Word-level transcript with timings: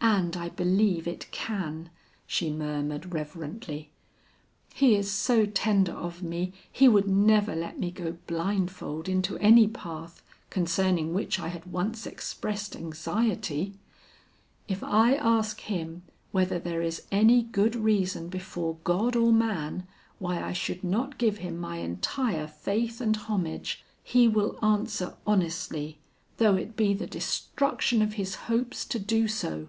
And 0.00 0.36
I 0.36 0.48
believe 0.48 1.06
it 1.06 1.30
can," 1.32 1.90
she 2.26 2.50
murmured 2.50 3.12
reverently; 3.14 3.90
"he 4.74 4.96
is 4.96 5.10
so 5.12 5.46
tender 5.46 5.92
of 5.92 6.22
me 6.24 6.52
he 6.72 6.88
would 6.88 7.06
never 7.06 7.54
let 7.54 7.78
me 7.78 7.90
go 7.92 8.12
blindfold 8.26 9.08
into 9.08 9.36
any 9.38 9.68
path, 9.68 10.22
concerning 10.50 11.12
which 11.14 11.38
I 11.38 11.48
had 11.48 11.70
once 11.70 12.04
expressed 12.06 12.74
anxiety. 12.74 13.74
If 14.66 14.82
I 14.82 15.14
ask 15.14 15.60
him 15.60 16.02
whether 16.32 16.58
there 16.58 16.82
is 16.82 17.02
any 17.12 17.42
good 17.42 17.76
reason 17.76 18.28
before 18.28 18.78
God 18.84 19.14
or 19.14 19.32
man 19.32 19.86
why 20.18 20.42
I 20.42 20.52
should 20.52 20.82
not 20.82 21.18
give 21.18 21.38
him 21.38 21.58
my 21.58 21.76
entire 21.76 22.46
faith 22.48 23.00
and 23.00 23.14
homage, 23.16 23.84
he 24.02 24.26
will 24.26 24.58
answer 24.64 25.14
honestly, 25.26 25.98
though 26.38 26.56
it 26.56 26.74
be 26.76 26.92
the 26.92 27.06
destruction 27.06 28.02
of 28.02 28.14
his 28.14 28.34
hopes 28.46 28.84
to 28.86 28.98
do 28.98 29.28
so?" 29.28 29.68